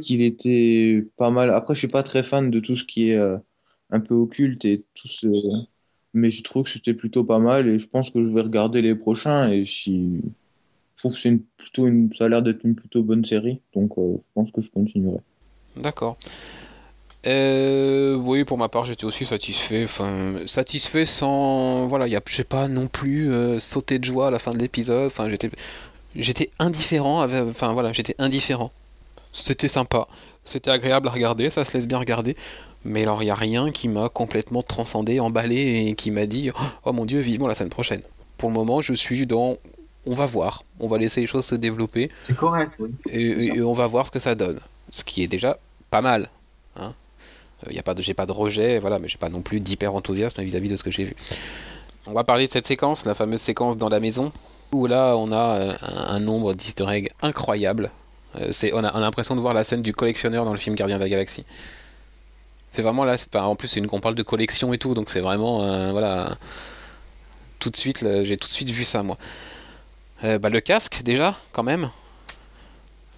[0.02, 1.50] qu'il était pas mal.
[1.50, 3.36] Après, je suis pas très fan de tout ce qui est euh,
[3.90, 5.28] un peu occulte et tout ce...
[6.14, 8.82] Mais je trouve que c'était plutôt pas mal et je pense que je vais regarder
[8.82, 10.20] les prochains et si...
[10.96, 12.12] Je trouve que c'est plutôt une...
[12.12, 15.20] ça a l'air d'être une plutôt bonne série, donc euh, je pense que je continuerai.
[15.76, 16.18] D'accord.
[17.26, 19.84] Euh, oui, pour ma part, j'étais aussi satisfait.
[19.84, 24.52] Enfin, satisfait sans, voilà, j'ai pas non plus euh, sauté de joie à la fin
[24.52, 25.06] de l'épisode.
[25.06, 25.50] Enfin, j'étais,
[26.16, 27.20] j'étais indifférent.
[27.20, 28.70] avec- Enfin, voilà, j'étais indifférent.
[29.32, 30.08] c'était sympa,
[30.44, 32.36] c'était agréable à regarder, ça se laisse bien regarder.
[32.84, 36.50] Mais alors, il n'y a rien qui m'a complètement transcendé, emballé et qui m'a dit
[36.84, 38.02] Oh mon dieu, vivement la semaine prochaine.
[38.38, 39.56] Pour le moment, je suis dans
[40.06, 42.10] on va voir, on va laisser les choses se développer.
[42.24, 42.88] C'est correct, oui.
[43.10, 44.58] Et, et, on va voir ce que ça donne.
[44.90, 45.58] Ce qui est déjà
[45.90, 46.30] pas mal.
[46.76, 46.94] Hein.
[47.66, 49.60] Euh, y a pas de, j'ai pas de rejet, voilà, mais j'ai pas non plus
[49.60, 51.16] d'hyper enthousiasme vis-à-vis de ce que j'ai vu.
[52.06, 54.32] On va parler de cette séquence, la fameuse séquence dans la maison,
[54.72, 57.90] où là on a euh, un, nombre d'easter eggs incroyables.
[58.36, 60.58] Euh, c'est, on a, on a l'impression de voir la scène du collectionneur dans le
[60.58, 61.44] film Gardien de la Galaxie.
[62.70, 65.08] C'est vraiment là, pas, en plus c'est une qu'on parle de collection et tout, donc
[65.08, 66.36] c'est vraiment, euh, voilà,
[67.58, 69.16] tout de suite, j'ai tout de suite vu ça moi.
[70.22, 71.90] Bah, le casque déjà, quand même,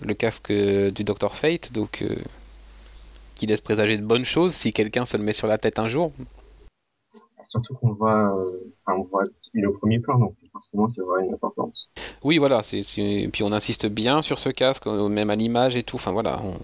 [0.02, 2.04] le casque du Dr Fate, donc
[3.34, 5.88] qui laisse présager de bonnes choses si quelqu'un se le met sur la tête un
[5.88, 6.12] jour.
[7.44, 8.46] Surtout qu'on voit, euh,
[8.86, 11.88] on voit, au premier plan, donc c'est forcément qu'il y aura une importance.
[12.22, 12.80] Oui, voilà, c'est,
[13.32, 15.96] puis on insiste bien sur ce casque, euh, même à l'image et tout.
[15.96, 16.54] Enfin voilà, on-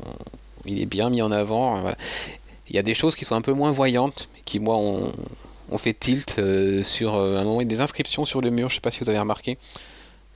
[0.65, 1.87] il est bien mis en avant.
[1.87, 1.93] euh.
[2.69, 5.13] Il y a des choses qui sont un peu moins voyantes, qui moi ont,
[5.71, 8.69] ont fait tilt euh, sur un moment des inscriptions sur le mur.
[8.69, 9.59] Je sais pas si vous avez remarqué.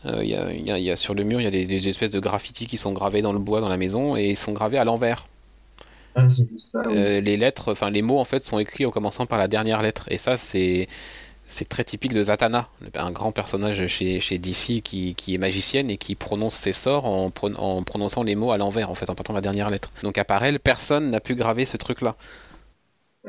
[0.04, 2.76] Il y a- sur le mur, il y a des, des espèces de graffitis qui
[2.78, 5.26] sont gravés dans le bois dans la maison et ils sont gravés à l'envers.
[6.14, 6.88] Ah, j'ai vu ça.
[6.92, 6.96] oui.
[6.96, 9.82] Euh, les lettres, enfin les mots en fait sont écrits en commençant par la dernière
[9.82, 10.06] lettre.
[10.10, 10.88] Et ça c'est
[11.46, 15.90] c'est très typique de Zatanna, un grand personnage chez, chez DC qui, qui est magicienne
[15.90, 19.10] et qui prononce ses sorts en, pron- en prononçant les mots à l'envers en fait,
[19.10, 19.92] en partant de la dernière lettre.
[20.02, 22.16] Donc à part elle, personne n'a pu graver ce truc-là.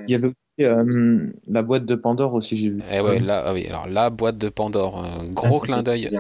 [0.07, 2.83] Il y avait aussi euh, la boîte de Pandore aussi, j'ai vu.
[2.91, 5.83] Et ouais, là, ah oui, alors la boîte de Pandore, un Ah, gros ça clin
[5.83, 6.11] d'œil,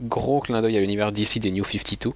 [0.00, 2.12] gros clin d'œil à l'univers DC des New 52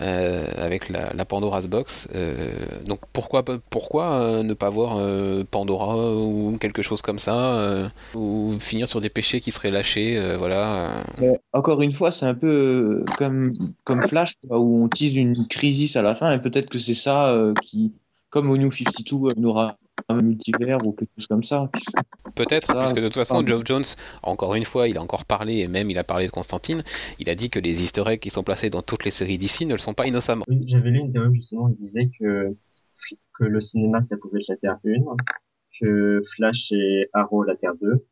[0.00, 2.08] euh, avec la, la Pandora's Box.
[2.14, 2.50] Euh,
[2.84, 7.88] donc pourquoi pourquoi euh, ne pas voir euh, Pandora ou quelque chose comme ça euh,
[8.14, 11.04] ou finir sur des péchés qui seraient lâchés, voilà.
[11.52, 13.54] encore une fois, c'est un peu comme,
[13.84, 17.34] comme Flash, où on tease une crisis à la fin, et peut-être que c'est ça
[17.62, 17.92] qui,
[18.34, 19.52] comme au New 52, euh, nous
[20.08, 21.70] un multivers ou quelque chose comme ça.
[22.34, 23.46] Peut-être, Ça, puisque de toute façon.
[23.46, 23.84] Geoff Jones,
[24.22, 26.82] encore une fois, il a encore parlé, et même il a parlé de Constantine,
[27.18, 29.66] il a dit que les easter eggs qui sont placés dans toutes les séries d'ici
[29.66, 30.44] ne le sont pas innocemment.
[30.48, 32.56] Oui, j'avais lu une vidéo justement qui disait que,
[33.38, 35.16] que le cinéma ça pouvait être la Terre 1,
[35.80, 38.04] que Flash et Arrow la Terre 2,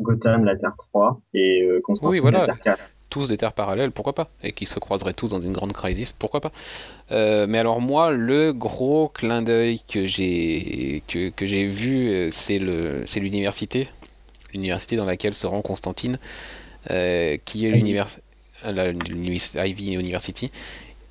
[0.00, 2.40] Gotham la Terre 3 et euh, Constantine Oui, voilà.
[2.40, 2.82] la Terre 4.
[3.10, 6.12] Tous des terres parallèles, pourquoi pas Et qui se croiseraient tous dans une grande crisis,
[6.12, 6.52] pourquoi pas
[7.12, 12.28] Euh, Mais alors moi, le gros clin d'œil que j'ai que, que j'ai vu, euh,
[12.32, 13.88] c'est le c'est l'université,
[14.52, 16.18] l'université dans laquelle se rend Constantine,
[16.90, 18.18] euh, qui est l'univers-
[18.64, 20.50] Ivy University,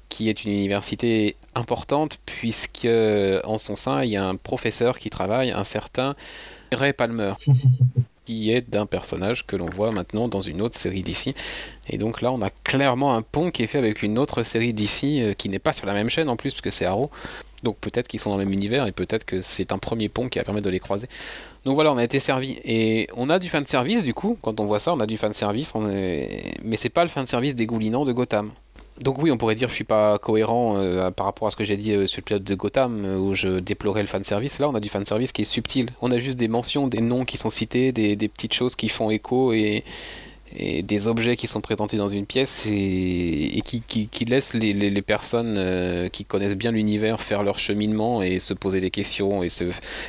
[0.09, 2.87] qui est une université importante puisque
[3.43, 6.15] en son sein il y a un professeur qui travaille, un certain
[6.71, 7.33] Ray Palmer.
[8.25, 11.35] qui est d'un personnage que l'on voit maintenant dans une autre série d'ici.
[11.89, 14.73] Et donc là, on a clairement un pont qui est fait avec une autre série
[14.73, 17.09] d'ici euh, qui n'est pas sur la même chaîne en plus, puisque c'est Arrow.
[17.63, 20.27] Donc peut-être qu'ils sont dans le même univers et peut-être que c'est un premier pont
[20.27, 21.07] qui va permettre de les croiser.
[21.65, 22.59] Donc voilà, on a été servi.
[22.65, 25.17] Et on a du fan service du coup, quand on voit ça, on a du
[25.17, 26.55] fan service, on est...
[26.63, 28.51] mais c'est pas le fan service dégoulinant de Gotham.
[29.03, 31.65] Donc oui, on pourrait dire je suis pas cohérent euh, par rapport à ce que
[31.65, 34.59] j'ai dit euh, sur le pilote de Gotham euh, où je déplorais le fan service.
[34.59, 35.89] Là, on a du fan service qui est subtil.
[36.01, 39.09] On a juste des mentions, des noms qui sont cités, des petites choses qui font
[39.09, 39.83] écho et,
[40.55, 44.73] et des objets qui sont présentés dans une pièce et, qui, qui, qui laissent les,
[44.73, 49.43] les, personnes euh, qui connaissent bien l'univers faire leur cheminement et se poser des questions
[49.43, 49.65] et, se,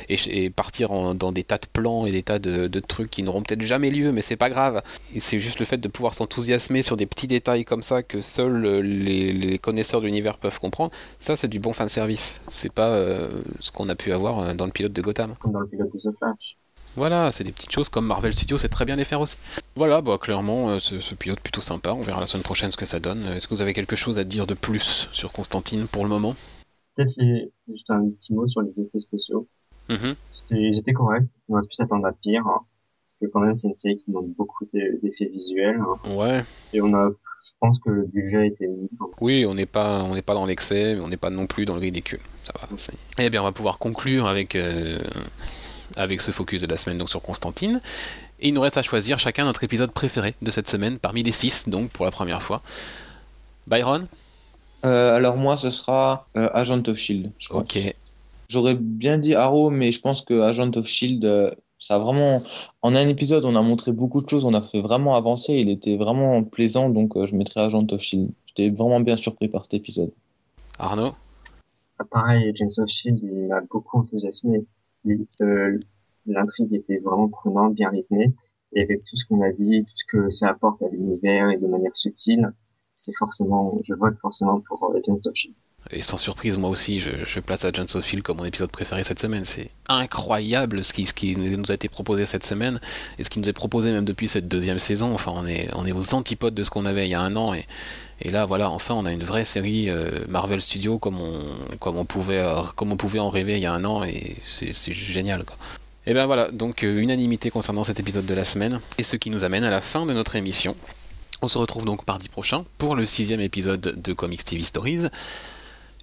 [0.09, 3.41] et, partir dans des tas de plans et des tas de, de trucs qui n'auront
[3.41, 4.81] peut-être jamais lieu, mais c'est pas grave.
[5.17, 8.65] C'est juste le fait de pouvoir s'enthousiasmer sur des petits détails comme ça que seuls
[8.65, 10.91] euh, les, les connaisseurs de l'univers peuvent comprendre.
[11.19, 12.41] Ça, c'est du bon fan service.
[12.47, 15.35] C'est pas euh, ce qu'on a pu avoir dans le pilote de Gotham.
[15.45, 16.64] dans le pilote de The.
[16.95, 19.35] Voilà, c'est des petites choses comme Marvel Studios sait très bien les faire aussi.
[19.75, 21.91] Voilà, bah clairement, euh, ce, ce pilote plutôt sympa.
[21.91, 23.25] On verra la semaine prochaine ce que ça donne.
[23.27, 26.35] Est-ce que vous avez quelque chose à dire de plus sur Constantine pour le moment?
[26.95, 29.47] Peut-être les- juste un petit mot sur les effets spéciaux.
[29.89, 32.61] C'était- Ils étaient corrects, on aurait pu s'attendre à pire, hein,
[33.05, 36.43] parce que quand même c'est une série qui demande beaucoup d'e- d'effets visuels, hein, Ouais,
[36.73, 37.09] et on a,
[37.45, 38.89] je pense que le budget était mis.
[39.21, 41.65] oui, on n'est pas, on n'est pas dans l'excès, mais on n'est pas non plus
[41.65, 42.19] dans le ridicule.
[42.43, 42.67] Ça va.
[42.77, 44.97] c'est- Eh bien, on va pouvoir conclure avec euh,
[45.95, 47.81] avec ce focus de la semaine donc sur Constantine.
[48.39, 51.31] Et il nous reste à choisir chacun notre épisode préféré de cette semaine parmi les
[51.31, 52.61] six, donc pour la première fois.
[53.67, 54.07] Byron
[54.85, 57.31] Euh, alors moi, ce sera euh, Agent of Shield.
[57.39, 57.61] je pense.
[57.61, 57.95] Ok.
[58.47, 62.43] J'aurais bien dit Arrow, mais je pense que Agent of Shield, euh, ça a vraiment.
[62.81, 65.53] En un épisode, on a montré beaucoup de choses, on a fait vraiment avancer.
[65.53, 68.29] Il était vraiment plaisant, donc euh, je mettrai Agent of Shield.
[68.45, 70.11] J'étais vraiment bien surpris par cet épisode.
[70.77, 71.15] Arnaud
[72.11, 74.65] Pareil, James of Shield, il m'a beaucoup enthousiasmé.
[75.41, 75.79] Euh,
[76.27, 78.33] L'intrigue était vraiment prenante, bien rythmée,
[78.73, 81.57] et avec tout ce qu'on a dit, tout ce que ça apporte à l'univers et
[81.57, 82.51] de manière subtile,
[82.95, 85.55] c'est forcément, je vote forcément pour euh, James of Shield.
[85.91, 89.19] Et sans surprise, moi aussi, je, place Agents of Shield comme mon épisode préféré cette
[89.19, 89.45] semaine.
[89.45, 92.79] C'est incroyable ce qui, nous a été proposé cette semaine
[93.19, 95.13] et ce qui nous est proposé même depuis cette deuxième saison.
[95.13, 97.65] Enfin, on est, aux antipodes de ce qu'on avait il y a un an et,
[98.31, 102.61] là, voilà, enfin, on a une vraie série euh, Marvel Studios comme on, pouvait, euh,
[102.75, 105.43] comme on pouvait en rêver il y a un an et c'est c'est génial.
[105.43, 105.57] Quoi.
[106.07, 109.29] Et ben voilà, donc euh, unanimité concernant cet épisode de la semaine et ce qui
[109.29, 110.75] nous amène à la fin de notre émission.
[111.41, 115.09] On se retrouve donc mardi prochain pour le sixième épisode de Comics TV Stories.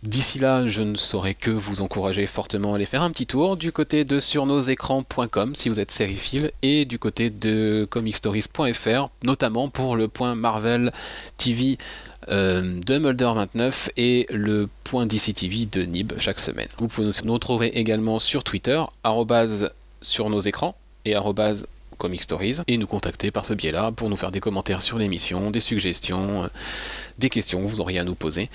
[0.02, 3.56] D'ici là, je ne saurais que vous encourager fortement à aller faire un petit tour
[3.56, 9.94] du côté de surnosécrans.com si vous êtes sériephile et du côté de comicstories.fr, notamment pour
[9.94, 10.92] le point Marvel
[11.36, 11.78] TV
[12.28, 16.68] euh, de Mulder 29 et le point DC de Nib chaque semaine.
[16.78, 18.82] Vous pouvez nous retrouver également sur Twitter,
[20.00, 24.16] sur nos écrans et arrobase Comic Stories et nous contacter par ce biais-là pour nous
[24.16, 26.48] faire des commentaires sur l'émission, des suggestions, euh,
[27.20, 28.50] des questions que vous auriez à nous poser.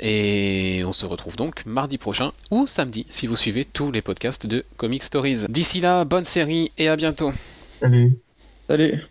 [0.00, 4.46] Et on se retrouve donc mardi prochain ou samedi si vous suivez tous les podcasts
[4.46, 5.46] de Comic Stories.
[5.48, 7.32] D'ici là, bonne série et à bientôt.
[7.72, 8.18] Salut.
[8.60, 9.02] Salut.